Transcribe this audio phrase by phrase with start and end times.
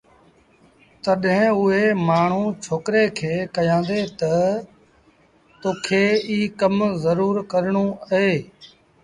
[1.03, 4.33] تڏهيݩ اُئي مآڻهوٚٚݩ ڇوڪري کي ڪهيآݩدي تا تا
[5.61, 8.33] تو کي ايٚ ڪم زرُور ڪرڻو اهي